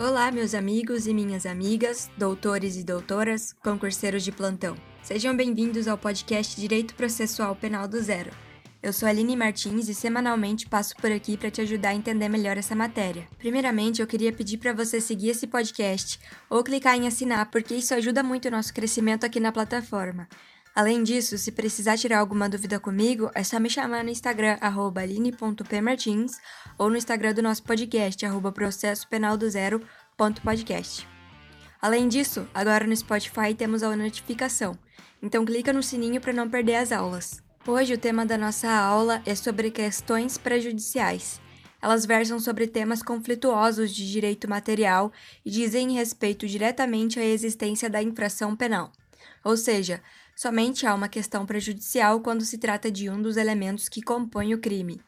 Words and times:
Olá, 0.00 0.30
meus 0.30 0.54
amigos 0.54 1.08
e 1.08 1.12
minhas 1.12 1.44
amigas, 1.44 2.08
doutores 2.16 2.76
e 2.76 2.84
doutoras, 2.84 3.52
concurseiros 3.64 4.22
de 4.22 4.30
plantão. 4.30 4.76
Sejam 5.02 5.36
bem-vindos 5.36 5.88
ao 5.88 5.98
podcast 5.98 6.54
Direito 6.54 6.94
Processual 6.94 7.56
Penal 7.56 7.88
do 7.88 8.00
Zero. 8.00 8.30
Eu 8.80 8.92
sou 8.92 9.08
Aline 9.08 9.34
Martins 9.34 9.88
e 9.88 9.94
semanalmente 9.94 10.68
passo 10.68 10.94
por 10.98 11.10
aqui 11.10 11.36
para 11.36 11.50
te 11.50 11.60
ajudar 11.62 11.88
a 11.88 11.94
entender 11.96 12.28
melhor 12.28 12.56
essa 12.56 12.76
matéria. 12.76 13.26
Primeiramente, 13.38 14.00
eu 14.00 14.06
queria 14.06 14.32
pedir 14.32 14.58
para 14.58 14.72
você 14.72 15.00
seguir 15.00 15.30
esse 15.30 15.48
podcast 15.48 16.20
ou 16.48 16.62
clicar 16.62 16.96
em 16.96 17.08
assinar, 17.08 17.50
porque 17.50 17.74
isso 17.74 17.92
ajuda 17.92 18.22
muito 18.22 18.46
o 18.46 18.52
nosso 18.52 18.72
crescimento 18.72 19.26
aqui 19.26 19.40
na 19.40 19.50
plataforma. 19.50 20.28
Além 20.74 21.02
disso, 21.02 21.36
se 21.36 21.50
precisar 21.50 21.96
tirar 21.96 22.20
alguma 22.20 22.48
dúvida 22.48 22.78
comigo, 22.78 23.30
é 23.34 23.42
só 23.42 23.58
me 23.58 23.68
chamar 23.68 24.04
no 24.04 24.10
Instagram, 24.10 24.58
aline.pmartins, 24.60 26.38
ou 26.78 26.88
no 26.88 26.96
Instagram 26.96 27.34
do 27.34 27.42
nosso 27.42 27.62
podcast, 27.64 28.24
arroba 28.24 28.52
processo 28.52 29.08
penal 29.08 29.36
do. 29.36 29.48
Além 31.80 32.08
disso, 32.08 32.46
agora 32.54 32.86
no 32.86 32.96
Spotify 32.96 33.54
temos 33.56 33.82
a 33.82 33.96
notificação, 33.96 34.78
então 35.22 35.44
clica 35.44 35.72
no 35.72 35.82
sininho 35.82 36.20
para 36.20 36.32
não 36.32 36.48
perder 36.48 36.76
as 36.76 36.92
aulas. 36.92 37.42
Hoje 37.66 37.94
o 37.94 37.98
tema 37.98 38.24
da 38.24 38.38
nossa 38.38 38.70
aula 38.70 39.22
é 39.26 39.34
sobre 39.34 39.70
questões 39.70 40.38
prejudiciais. 40.38 41.40
Elas 41.80 42.04
versam 42.04 42.40
sobre 42.40 42.66
temas 42.66 43.02
conflituosos 43.02 43.94
de 43.94 44.10
direito 44.10 44.48
material 44.48 45.12
e 45.44 45.50
dizem 45.50 45.92
respeito 45.92 46.46
diretamente 46.46 47.20
à 47.20 47.24
existência 47.24 47.88
da 47.88 48.02
infração 48.02 48.56
penal. 48.56 48.90
Ou 49.44 49.56
seja, 49.56 50.02
somente 50.38 50.86
há 50.86 50.94
uma 50.94 51.08
questão 51.08 51.44
prejudicial 51.44 52.20
quando 52.20 52.44
se 52.44 52.58
trata 52.58 52.92
de 52.92 53.10
um 53.10 53.20
dos 53.20 53.36
elementos 53.36 53.88
que 53.88 54.00
compõem 54.00 54.54
o 54.54 54.60
crime. 54.60 55.02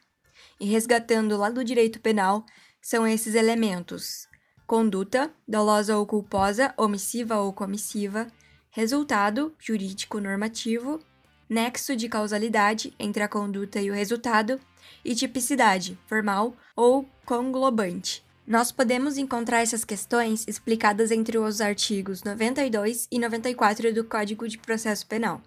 E 0.59 0.67
resgatando 0.67 1.37
lá 1.37 1.49
do 1.49 1.63
direito 1.63 2.01
penal, 2.01 2.45
são 2.83 3.07
esses 3.07 3.37
elementos: 3.37 4.27
conduta, 4.67 5.33
dolosa 5.47 5.97
ou 5.97 6.05
culposa, 6.05 6.75
omissiva 6.77 7.39
ou 7.39 7.53
comissiva, 7.53 8.27
resultado, 8.71 9.55
jurídico 9.57 10.19
normativo, 10.19 10.99
nexo 11.49 11.95
de 11.95 12.09
causalidade 12.09 12.93
entre 12.99 13.23
a 13.23 13.29
conduta 13.29 13.81
e 13.81 13.89
o 13.89 13.95
resultado, 13.95 14.61
e 15.05 15.15
tipicidade, 15.15 15.97
formal 16.09 16.57
ou 16.75 17.09
conglobante. 17.25 18.25
Nós 18.51 18.73
podemos 18.73 19.17
encontrar 19.17 19.61
essas 19.61 19.85
questões 19.85 20.45
explicadas 20.49 21.13
entre 21.13 21.39
os 21.39 21.61
artigos 21.61 22.25
92 22.25 23.07
e 23.09 23.17
94 23.17 23.95
do 23.95 24.03
Código 24.03 24.49
de 24.49 24.59
Processo 24.59 25.07
Penal. 25.07 25.41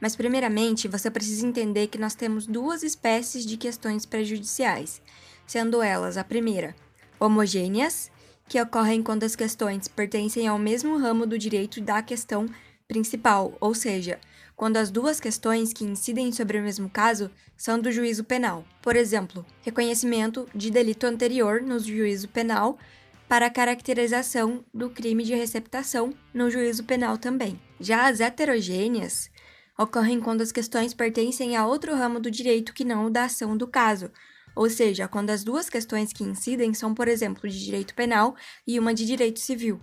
Mas, 0.00 0.16
primeiramente, 0.16 0.88
você 0.88 1.10
precisa 1.10 1.46
entender 1.46 1.88
que 1.88 1.98
nós 1.98 2.14
temos 2.14 2.46
duas 2.46 2.82
espécies 2.82 3.44
de 3.44 3.58
questões 3.58 4.06
prejudiciais, 4.06 5.02
sendo 5.46 5.82
elas 5.82 6.16
a 6.16 6.24
primeira, 6.24 6.74
homogêneas, 7.20 8.10
que 8.48 8.58
ocorrem 8.58 9.02
quando 9.02 9.24
as 9.24 9.36
questões 9.36 9.86
pertencem 9.86 10.48
ao 10.48 10.58
mesmo 10.58 10.96
ramo 10.96 11.26
do 11.26 11.38
direito 11.38 11.78
da 11.82 12.00
questão 12.00 12.46
principal, 12.88 13.54
ou 13.60 13.74
seja, 13.74 14.18
quando 14.60 14.76
as 14.76 14.90
duas 14.90 15.18
questões 15.18 15.72
que 15.72 15.86
incidem 15.86 16.30
sobre 16.32 16.58
o 16.58 16.62
mesmo 16.62 16.90
caso 16.90 17.30
são 17.56 17.80
do 17.80 17.90
juízo 17.90 18.22
penal. 18.22 18.62
Por 18.82 18.94
exemplo, 18.94 19.42
reconhecimento 19.62 20.46
de 20.54 20.70
delito 20.70 21.06
anterior 21.06 21.62
no 21.62 21.78
juízo 21.78 22.28
penal 22.28 22.78
para 23.26 23.46
a 23.46 23.50
caracterização 23.50 24.62
do 24.74 24.90
crime 24.90 25.24
de 25.24 25.34
receptação 25.34 26.12
no 26.34 26.50
juízo 26.50 26.84
penal 26.84 27.16
também. 27.16 27.58
Já 27.80 28.06
as 28.06 28.20
heterogêneas 28.20 29.30
ocorrem 29.78 30.20
quando 30.20 30.42
as 30.42 30.52
questões 30.52 30.92
pertencem 30.92 31.56
a 31.56 31.66
outro 31.66 31.94
ramo 31.94 32.20
do 32.20 32.30
direito 32.30 32.74
que 32.74 32.84
não 32.84 33.06
o 33.06 33.10
da 33.10 33.24
ação 33.24 33.56
do 33.56 33.66
caso, 33.66 34.10
ou 34.54 34.68
seja, 34.68 35.08
quando 35.08 35.30
as 35.30 35.42
duas 35.42 35.70
questões 35.70 36.12
que 36.12 36.22
incidem 36.22 36.74
são, 36.74 36.92
por 36.94 37.08
exemplo, 37.08 37.48
de 37.48 37.64
direito 37.64 37.94
penal 37.94 38.36
e 38.66 38.78
uma 38.78 38.92
de 38.92 39.06
direito 39.06 39.40
civil. 39.40 39.80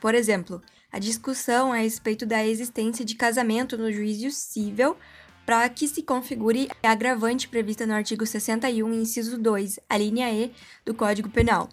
Por 0.00 0.14
exemplo, 0.14 0.62
a 0.92 0.98
discussão 0.98 1.72
a 1.72 1.76
respeito 1.76 2.24
da 2.24 2.46
existência 2.46 3.04
de 3.04 3.14
casamento 3.14 3.76
no 3.76 3.92
juízo 3.92 4.30
civil 4.30 4.96
para 5.44 5.68
que 5.68 5.88
se 5.88 6.02
configure 6.02 6.68
a 6.82 6.90
agravante 6.90 7.48
prevista 7.48 7.86
no 7.86 7.94
artigo 7.94 8.26
61, 8.26 8.92
inciso 8.92 9.38
2, 9.38 9.80
a 9.88 9.96
linha 9.96 10.30
E 10.30 10.52
do 10.84 10.92
Código 10.92 11.30
Penal, 11.30 11.68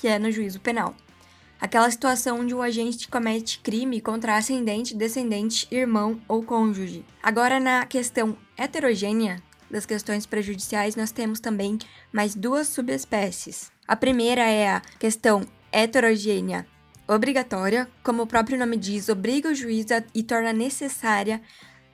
que 0.00 0.08
é 0.08 0.18
no 0.18 0.32
juízo 0.32 0.60
penal. 0.60 0.94
Aquela 1.60 1.90
situação 1.90 2.40
onde 2.40 2.54
o 2.54 2.62
agente 2.62 3.08
comete 3.08 3.58
crime 3.58 4.00
contra 4.00 4.36
ascendente, 4.36 4.94
descendente, 4.94 5.66
irmão 5.70 6.20
ou 6.28 6.42
cônjuge. 6.42 7.04
Agora, 7.22 7.58
na 7.58 7.84
questão 7.84 8.36
heterogênea 8.56 9.42
das 9.70 9.84
questões 9.84 10.24
prejudiciais, 10.24 10.96
nós 10.96 11.10
temos 11.10 11.40
também 11.40 11.78
mais 12.12 12.34
duas 12.34 12.68
subespécies. 12.68 13.70
A 13.86 13.96
primeira 13.96 14.42
é 14.42 14.68
a 14.70 14.80
questão 14.98 15.44
heterogênea 15.72 16.66
obrigatória, 17.08 17.88
como 18.02 18.22
o 18.22 18.26
próprio 18.26 18.58
nome 18.58 18.76
diz, 18.76 19.08
obriga 19.08 19.48
o 19.48 19.54
juiz 19.54 19.90
a, 19.90 20.04
e 20.14 20.22
torna 20.22 20.52
necessária 20.52 21.40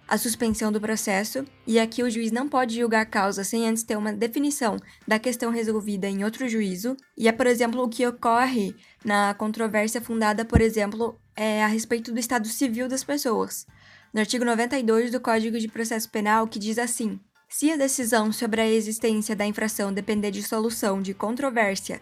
a 0.07 0.19
suspensão 0.19 0.71
do 0.71 0.81
processo, 0.81 1.47
e 1.67 1.79
aqui 1.79 2.03
o 2.03 2.11
juiz 2.11 2.31
não 2.31 2.47
pode 2.47 2.77
julgar 2.77 3.03
a 3.03 3.07
causa 3.07 3.43
sem 3.43 3.67
antes 3.67 3.83
ter 3.83 3.97
uma 3.97 4.13
definição 4.13 4.77
da 5.09 5.19
questão 5.19 5.51
resolvida 5.51 6.07
em 6.07 6.25
outro 6.25 6.47
juízo, 6.47 6.95
e 7.17 7.27
é, 7.27 7.33
por 7.33 7.47
exemplo, 7.47 7.83
o 7.83 7.89
que 7.89 8.07
ocorre 8.07 8.77
na 9.03 9.33
controvérsia 9.35 10.03
fundada, 10.03 10.45
por 10.45 10.61
exemplo, 10.61 11.19
é 11.35 11.65
a 11.65 11.67
respeito 11.67 12.13
do 12.13 12.21
estado 12.21 12.47
civil 12.49 12.87
das 12.87 13.03
pessoas. 13.03 13.67
No 14.13 14.21
artigo 14.21 14.45
92 14.45 15.11
do 15.11 15.21
Código 15.21 15.59
de 15.59 15.69
Processo 15.69 16.11
Penal, 16.11 16.47
que 16.47 16.59
diz 16.59 16.79
assim: 16.79 17.19
se 17.49 17.71
a 17.71 17.77
decisão 17.77 18.31
sobre 18.31 18.61
a 18.61 18.69
existência 18.69 19.35
da 19.35 19.47
infração 19.47 19.93
depender 19.93 20.31
de 20.31 20.43
solução 20.43 21.01
de 21.01 21.15
controvérsia 21.15 22.01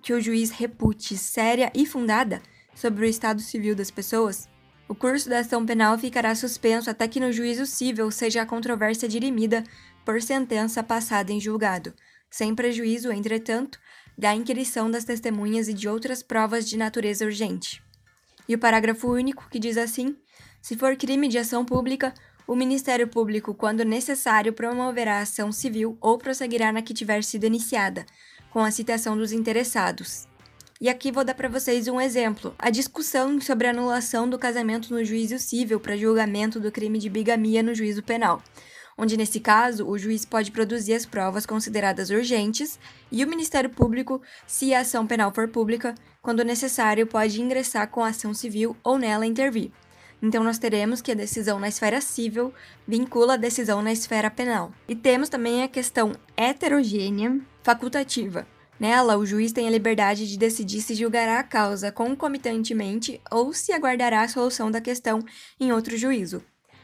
que 0.00 0.12
o 0.12 0.20
juiz 0.20 0.50
repute 0.50 1.16
séria 1.16 1.70
e 1.74 1.84
fundada 1.84 2.40
sobre 2.74 3.04
o 3.04 3.08
estado 3.08 3.40
civil 3.40 3.74
das 3.74 3.90
pessoas, 3.90 4.48
o 4.88 4.94
curso 4.94 5.28
da 5.28 5.38
ação 5.38 5.64
penal 5.64 5.96
ficará 5.98 6.34
suspenso 6.34 6.90
até 6.90 7.08
que 7.08 7.20
no 7.20 7.32
juízo 7.32 7.64
civil 7.64 8.10
seja 8.10 8.42
a 8.42 8.46
controvérsia 8.46 9.08
dirimida 9.08 9.64
por 10.04 10.20
sentença 10.20 10.82
passada 10.82 11.32
em 11.32 11.40
julgado, 11.40 11.94
sem 12.30 12.54
prejuízo, 12.54 13.10
entretanto, 13.10 13.78
da 14.18 14.34
inquirição 14.34 14.90
das 14.90 15.04
testemunhas 15.04 15.68
e 15.68 15.72
de 15.72 15.88
outras 15.88 16.22
provas 16.22 16.68
de 16.68 16.76
natureza 16.76 17.24
urgente. 17.24 17.82
E 18.48 18.54
o 18.54 18.58
parágrafo 18.58 19.08
único 19.08 19.48
que 19.48 19.58
diz 19.58 19.76
assim: 19.76 20.16
se 20.60 20.76
for 20.76 20.96
crime 20.96 21.28
de 21.28 21.38
ação 21.38 21.64
pública, 21.64 22.12
o 22.46 22.54
Ministério 22.54 23.08
Público, 23.08 23.54
quando 23.54 23.84
necessário, 23.84 24.52
promoverá 24.52 25.20
ação 25.20 25.50
civil 25.52 25.96
ou 26.00 26.18
prosseguirá 26.18 26.72
na 26.72 26.82
que 26.82 26.92
tiver 26.92 27.22
sido 27.22 27.46
iniciada, 27.46 28.04
com 28.52 28.60
a 28.60 28.70
citação 28.70 29.16
dos 29.16 29.32
interessados. 29.32 30.28
E 30.80 30.88
aqui 30.88 31.10
vou 31.10 31.24
dar 31.24 31.34
para 31.34 31.48
vocês 31.48 31.88
um 31.88 32.00
exemplo: 32.00 32.54
a 32.58 32.68
discussão 32.68 33.40
sobre 33.40 33.66
a 33.66 33.70
anulação 33.70 34.28
do 34.28 34.38
casamento 34.38 34.92
no 34.92 35.04
juízo 35.04 35.38
civil 35.38 35.80
para 35.80 35.96
julgamento 35.96 36.60
do 36.60 36.70
crime 36.70 36.98
de 36.98 37.08
bigamia 37.08 37.62
no 37.62 37.74
juízo 37.74 38.02
penal, 38.02 38.42
onde 38.98 39.16
nesse 39.16 39.40
caso 39.40 39.88
o 39.88 39.96
juiz 39.96 40.24
pode 40.24 40.50
produzir 40.50 40.94
as 40.94 41.06
provas 41.06 41.46
consideradas 41.46 42.10
urgentes 42.10 42.78
e 43.10 43.24
o 43.24 43.28
Ministério 43.28 43.70
Público, 43.70 44.20
se 44.46 44.74
a 44.74 44.80
ação 44.80 45.06
penal 45.06 45.32
for 45.32 45.48
pública, 45.48 45.94
quando 46.20 46.44
necessário, 46.44 47.06
pode 47.06 47.40
ingressar 47.40 47.88
com 47.88 48.02
a 48.02 48.08
ação 48.08 48.34
civil 48.34 48.76
ou 48.84 48.98
nela 48.98 49.24
intervir. 49.24 49.70
Então, 50.22 50.44
nós 50.44 50.58
teremos 50.58 51.02
que 51.02 51.10
a 51.10 51.16
decisão 51.16 51.58
na 51.58 51.68
esfera 51.68 52.00
civil 52.00 52.54
vincula 52.86 53.34
a 53.34 53.36
decisão 53.36 53.82
na 53.82 53.92
esfera 53.92 54.30
penal. 54.30 54.72
E 54.88 54.94
temos 54.94 55.28
também 55.28 55.64
a 55.64 55.68
questão 55.68 56.12
heterogênea 56.36 57.40
facultativa. 57.62 58.46
Nela, 58.78 59.16
o 59.16 59.26
juiz 59.26 59.52
tem 59.52 59.66
a 59.66 59.70
liberdade 59.70 60.28
de 60.28 60.38
decidir 60.38 60.80
se 60.80 60.94
julgará 60.94 61.38
a 61.38 61.44
causa 61.44 61.92
concomitantemente 61.92 63.20
ou 63.30 63.52
se 63.52 63.72
aguardará 63.72 64.22
a 64.22 64.28
solução 64.28 64.70
da 64.70 64.80
questão 64.80 65.24
em 65.60 65.72
outro 65.72 65.96
juízo. 65.96 66.42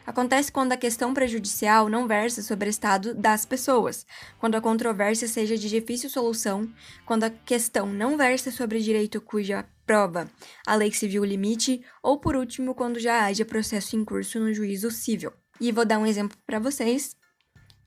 Acontece 0.08 0.50
quando 0.50 0.72
a 0.72 0.76
questão 0.78 1.12
prejudicial 1.12 1.86
não 1.86 2.08
versa 2.08 2.40
sobre 2.40 2.66
o 2.66 2.70
estado 2.70 3.12
das 3.12 3.44
pessoas, 3.44 4.06
quando 4.38 4.54
a 4.54 4.60
controvérsia 4.60 5.28
seja 5.28 5.54
de 5.54 5.68
difícil 5.68 6.08
solução, 6.08 6.66
quando 7.04 7.24
a 7.24 7.30
questão 7.30 7.84
não 7.84 8.16
versa 8.16 8.50
sobre 8.50 8.80
direito 8.80 9.20
cuja 9.20 9.66
prova, 9.84 10.26
a 10.66 10.74
lei 10.74 10.90
civil 10.92 11.22
limite, 11.26 11.84
ou 12.02 12.18
por 12.18 12.36
último, 12.36 12.74
quando 12.74 12.98
já 12.98 13.26
haja 13.26 13.44
processo 13.44 13.96
em 13.96 14.02
curso 14.02 14.40
no 14.40 14.50
juízo 14.54 14.90
civil. 14.90 15.30
E 15.60 15.70
vou 15.70 15.84
dar 15.84 15.98
um 15.98 16.06
exemplo 16.06 16.38
para 16.46 16.58
vocês. 16.58 17.14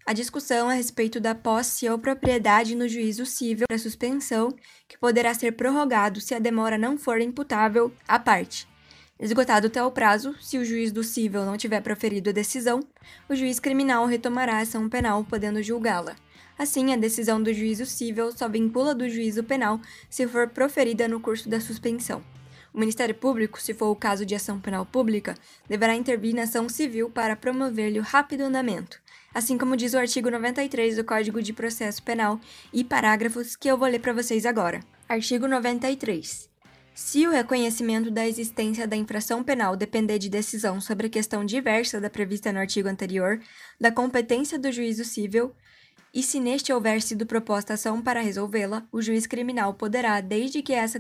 A 0.05 0.13
discussão 0.13 0.69
a 0.69 0.73
respeito 0.73 1.19
da 1.19 1.33
posse 1.33 1.89
ou 1.89 1.97
propriedade 1.97 2.75
no 2.75 2.87
juízo 2.87 3.25
civil 3.25 3.65
para 3.67 3.79
suspensão, 3.79 4.55
que 4.87 4.95
poderá 4.99 5.33
ser 5.33 5.53
prorrogado 5.53 6.21
se 6.21 6.35
a 6.35 6.39
demora 6.39 6.77
não 6.77 6.99
for 6.99 7.19
imputável 7.19 7.91
à 8.07 8.19
parte. 8.19 8.70
Esgotado 9.21 9.69
tal 9.69 9.91
prazo, 9.91 10.35
se 10.41 10.57
o 10.57 10.65
juiz 10.65 10.91
do 10.91 11.03
civil 11.03 11.45
não 11.45 11.55
tiver 11.55 11.79
proferido 11.81 12.31
a 12.31 12.33
decisão, 12.33 12.79
o 13.29 13.35
juiz 13.35 13.59
criminal 13.59 14.07
retomará 14.07 14.55
a 14.55 14.61
ação 14.61 14.89
penal, 14.89 15.23
podendo 15.23 15.61
julgá-la. 15.61 16.15
Assim, 16.57 16.91
a 16.91 16.97
decisão 16.97 17.41
do 17.41 17.53
juízo 17.53 17.85
civil 17.85 18.31
só 18.31 18.49
vincula 18.49 18.95
do 18.95 19.07
juízo 19.07 19.43
penal 19.43 19.79
se 20.09 20.27
for 20.27 20.47
proferida 20.47 21.07
no 21.07 21.19
curso 21.19 21.47
da 21.47 21.61
suspensão. 21.61 22.23
O 22.73 22.79
Ministério 22.79 23.13
Público, 23.13 23.61
se 23.61 23.75
for 23.75 23.91
o 23.91 23.95
caso 23.95 24.25
de 24.25 24.33
ação 24.33 24.59
penal 24.59 24.87
pública, 24.87 25.35
deverá 25.69 25.93
intervir 25.93 26.33
na 26.33 26.43
ação 26.43 26.67
civil 26.67 27.07
para 27.07 27.35
promover-lhe 27.35 27.99
o 27.99 28.03
rápido 28.03 28.41
andamento, 28.41 28.99
assim 29.35 29.55
como 29.55 29.77
diz 29.77 29.93
o 29.93 29.99
artigo 29.99 30.31
93 30.31 30.95
do 30.95 31.03
Código 31.03 31.43
de 31.43 31.53
Processo 31.53 32.01
Penal 32.01 32.39
e 32.73 32.83
parágrafos 32.83 33.55
que 33.55 33.69
eu 33.69 33.77
vou 33.77 33.87
ler 33.87 33.99
para 33.99 34.13
vocês 34.13 34.47
agora. 34.47 34.79
Artigo 35.07 35.47
93. 35.47 36.50
Se 36.93 37.25
o 37.25 37.31
reconhecimento 37.31 38.11
da 38.11 38.27
existência 38.27 38.85
da 38.85 38.95
infração 38.95 39.43
penal 39.43 39.77
depender 39.77 40.19
de 40.19 40.29
decisão 40.29 40.81
sobre 40.81 41.09
questão 41.09 41.45
diversa 41.45 42.01
da 42.01 42.09
prevista 42.09 42.51
no 42.51 42.59
artigo 42.59 42.89
anterior, 42.89 43.39
da 43.79 43.91
competência 43.91 44.59
do 44.59 44.71
juízo 44.71 45.05
civil, 45.05 45.55
e 46.13 46.21
se 46.21 46.41
neste 46.41 46.73
houver 46.73 47.01
sido 47.01 47.25
proposta 47.25 47.75
ação 47.75 48.01
para 48.01 48.19
resolvê-la, 48.19 48.85
o 48.91 49.01
juiz 49.01 49.25
criminal 49.25 49.73
poderá, 49.73 50.19
desde 50.19 50.61
que, 50.61 50.73
essa 50.73 50.99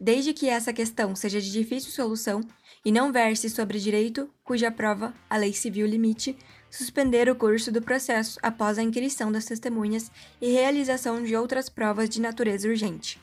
desde 0.00 0.32
que 0.32 0.48
essa 0.48 0.72
questão 0.72 1.16
seja 1.16 1.40
de 1.40 1.50
difícil 1.50 1.90
solução 1.90 2.40
e 2.84 2.92
não 2.92 3.12
verse 3.12 3.50
sobre 3.50 3.80
direito 3.80 4.30
cuja 4.44 4.70
prova 4.70 5.12
a 5.28 5.36
lei 5.36 5.52
civil 5.52 5.86
limite, 5.86 6.36
suspender 6.70 7.28
o 7.28 7.34
curso 7.34 7.72
do 7.72 7.82
processo 7.82 8.38
após 8.40 8.78
a 8.78 8.82
inquirição 8.82 9.32
das 9.32 9.44
testemunhas 9.44 10.12
e 10.40 10.52
realização 10.52 11.20
de 11.20 11.34
outras 11.34 11.68
provas 11.68 12.08
de 12.08 12.20
natureza 12.20 12.68
urgente. 12.68 13.20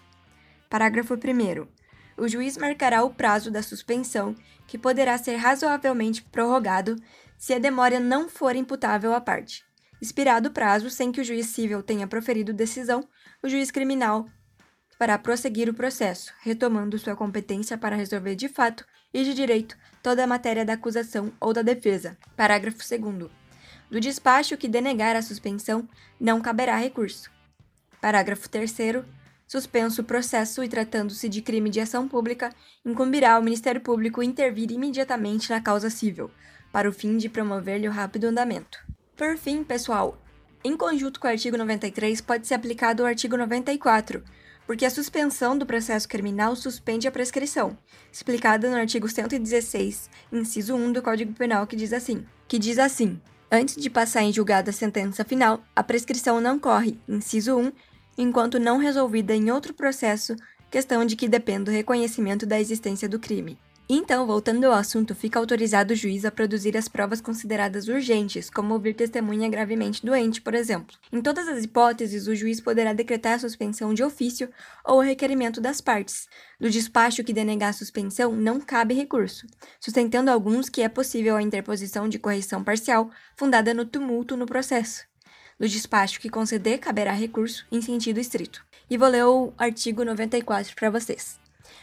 Parágrafo 0.69 1.13
1. 1.13 1.79
O 2.19 2.27
juiz 2.27 2.57
marcará 2.57 3.04
o 3.04 3.13
prazo 3.13 3.50
da 3.50 3.63
suspensão, 3.63 4.36
que 4.68 4.77
poderá 4.77 5.18
ser 5.18 5.38
razoavelmente 5.38 6.21
prorrogado 6.21 6.95
se 7.38 7.54
a 7.54 7.60
demora 7.60 8.00
não 8.00 8.27
for 8.27 8.56
imputável 8.56 9.13
à 9.13 9.21
parte 9.21 9.63
Expirado 10.01 10.48
o 10.48 10.51
prazo 10.51 10.89
sem 10.89 11.12
que 11.12 11.19
o 11.19 11.24
juiz 11.24 11.48
civil 11.48 11.83
tenha 11.83 12.07
proferido 12.07 12.54
decisão, 12.54 13.06
o 13.44 13.50
juiz 13.50 13.69
criminal 13.69 14.27
fará 14.98 15.18
prosseguir 15.18 15.69
o 15.69 15.74
processo, 15.74 16.33
retomando 16.42 16.98
sua 16.98 17.16
competência 17.16 17.77
para 17.77 17.95
resolver 17.95 18.36
de 18.36 18.48
fato 18.48 18.86
e 19.13 19.24
de 19.24 19.33
direito 19.33 19.77
toda 20.01 20.24
a 20.24 20.27
matéria 20.27 20.63
da 20.63 20.74
acusação 20.74 21.33
ou 21.39 21.51
da 21.51 21.62
defesa. 21.62 22.18
Parágrafo 22.36 22.77
2. 22.77 23.30
Do 23.89 24.00
despacho 24.00 24.57
que 24.57 24.68
denegar 24.68 25.16
a 25.16 25.21
suspensão, 25.21 25.88
não 26.19 26.42
caberá 26.42 26.77
recurso. 26.77 27.30
Parágrafo 28.01 28.48
3. 28.50 28.74
Suspenso 29.50 30.01
o 30.01 30.06
processo 30.06 30.63
e 30.63 30.69
tratando-se 30.69 31.28
de 31.28 31.42
crime 31.42 31.72
de 31.72 31.80
ação 31.80 32.07
pública, 32.07 32.54
incumbirá 32.86 33.34
ao 33.34 33.42
Ministério 33.42 33.81
Público 33.81 34.22
intervir 34.22 34.72
imediatamente 34.72 35.50
na 35.50 35.60
causa 35.60 35.90
civil, 35.90 36.30
para 36.72 36.88
o 36.88 36.94
fim 36.94 37.18
de 37.18 37.28
promover-lhe 37.28 37.88
o 37.88 37.92
rápido 37.92 38.25
andamento. 38.25 38.78
Por 39.18 39.36
fim, 39.40 39.63
pessoal, 39.63 40.22
em 40.63 40.78
conjunto 40.78 41.19
com 41.19 41.25
o 41.25 41.31
artigo 41.31 41.57
93 41.57 42.22
pode 42.22 42.46
ser 42.46 42.54
aplicado 42.54 43.01
o 43.01 43.07
artigo 43.07 43.36
94, 43.36 44.24
porque 44.68 44.86
a 44.86 44.90
suspensão 44.92 45.57
do 45.57 45.66
processo 45.66 46.07
criminal 46.07 46.56
suspende 46.56 47.07
a 47.07 47.12
prescrição, 47.12 47.75
explicada 48.13 48.69
no 48.69 48.75
artigo 48.75 49.10
116, 49.10 50.12
inciso 50.31 50.75
1 50.75 50.92
do 50.92 51.02
Código 51.02 51.34
Penal, 51.34 51.66
que 51.66 51.75
diz 51.75 51.92
assim: 51.92 52.24
que 52.48 52.60
diz 52.60 52.78
assim: 52.78 53.19
Antes 53.52 53.78
de 53.78 53.90
passar 53.90 54.22
em 54.22 54.31
julgado 54.31 54.69
a 54.69 54.74
sentença 54.74 55.25
final, 55.25 55.63
a 55.75 55.81
prescrição 55.81 56.40
não 56.40 56.60
corre, 56.60 57.00
inciso 57.07 57.57
1, 57.57 57.72
enquanto 58.21 58.60
não 58.60 58.77
resolvida 58.77 59.33
em 59.33 59.50
outro 59.50 59.74
processo, 59.74 60.36
questão 60.69 61.06
de 61.06 61.16
que 61.16 61.25
depende 61.25 61.69
o 61.69 61.74
reconhecimento 61.74 62.45
da 62.45 62.60
existência 62.60 63.07
do 63.07 63.18
crime. 63.18 63.57
Então, 63.92 64.27
voltando 64.27 64.66
ao 64.66 64.74
assunto, 64.74 65.16
fica 65.16 65.39
autorizado 65.39 65.94
o 65.94 65.95
juiz 65.95 66.24
a 66.24 66.30
produzir 66.30 66.77
as 66.77 66.88
provas 66.88 67.21
consideradas 67.21 67.88
urgentes, 67.88 68.48
como 68.48 68.74
ouvir 68.74 68.94
testemunha 68.94 69.50
gravemente 69.50 70.06
doente, 70.06 70.42
por 70.42 70.54
exemplo. 70.54 70.95
Em 71.12 71.21
todas 71.21 71.48
as 71.48 71.63
hipóteses, 71.63 72.27
o 72.27 72.36
juiz 72.36 72.62
poderá 72.62 72.94
decretar 72.94 73.33
a 73.33 73.39
suspensão 73.39 73.92
de 73.94 74.04
ofício 74.04 74.50
ou 74.86 74.98
o 74.98 75.01
requerimento 75.01 75.60
das 75.60 75.81
partes. 75.81 76.27
Do 76.60 76.69
despacho 76.69 77.24
que 77.24 77.33
denegar 77.33 77.69
a 77.69 77.74
suspensão, 77.74 78.36
não 78.36 78.60
cabe 78.60 78.94
recurso, 78.94 79.48
sustentando 79.80 80.30
alguns 80.30 80.69
que 80.69 80.83
é 80.83 80.89
possível 80.89 81.36
a 81.36 81.42
interposição 81.42 82.07
de 82.07 82.19
correção 82.19 82.63
parcial 82.63 83.10
fundada 83.36 83.74
no 83.74 83.86
tumulto 83.86 84.38
no 84.38 84.45
processo. 84.45 85.08
Do 85.59 85.67
despacho 85.67 86.19
que 86.19 86.29
conceder, 86.29 86.79
caberá 86.79 87.11
recurso 87.11 87.65
em 87.71 87.81
sentido 87.81 88.19
estrito. 88.19 88.63
E 88.89 88.97
vou 88.97 89.09
ler 89.09 89.25
o 89.25 89.53
artigo 89.57 90.06
94 90.06 90.73
para 90.75 90.89
vocês. 90.89 91.38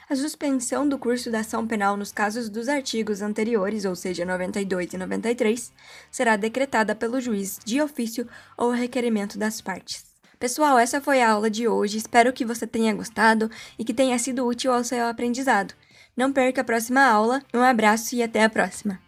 A 0.08 0.16
suspensão 0.16 0.88
do 0.88 0.98
curso 0.98 1.30
da 1.30 1.40
ação 1.40 1.66
penal 1.66 1.96
nos 1.96 2.10
casos 2.10 2.48
dos 2.48 2.68
artigos 2.68 3.20
anteriores, 3.20 3.84
ou 3.84 3.94
seja, 3.94 4.24
92 4.24 4.94
e 4.94 4.98
93, 4.98 5.72
será 6.10 6.36
decretada 6.36 6.94
pelo 6.94 7.20
juiz 7.20 7.58
de 7.64 7.80
ofício 7.80 8.26
ou 8.56 8.70
requerimento 8.70 9.38
das 9.38 9.60
partes. 9.60 10.04
Pessoal, 10.38 10.78
essa 10.78 11.00
foi 11.00 11.22
a 11.22 11.30
aula 11.30 11.50
de 11.50 11.66
hoje. 11.66 11.98
Espero 11.98 12.32
que 12.32 12.44
você 12.44 12.66
tenha 12.66 12.94
gostado 12.94 13.50
e 13.78 13.84
que 13.84 13.94
tenha 13.94 14.18
sido 14.18 14.46
útil 14.46 14.72
ao 14.72 14.84
seu 14.84 15.06
aprendizado. 15.06 15.74
Não 16.16 16.32
perca 16.32 16.60
a 16.60 16.64
próxima 16.64 17.02
aula. 17.02 17.42
Um 17.52 17.60
abraço 17.60 18.14
e 18.14 18.22
até 18.22 18.44
a 18.44 18.50
próxima! 18.50 19.05